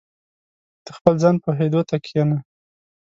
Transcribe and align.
•د 0.85 0.87
خپل 0.97 1.13
ځان 1.21 1.35
پوهېدو 1.43 1.81
ته 1.89 1.95
کښېنه. 2.03 2.37